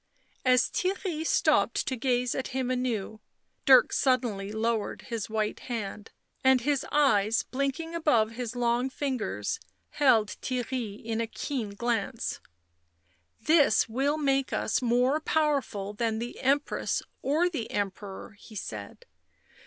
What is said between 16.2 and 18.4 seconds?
Empress or the Emperor,"